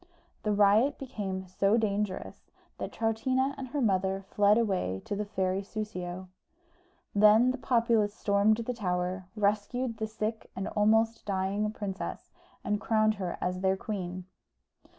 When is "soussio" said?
5.61-6.27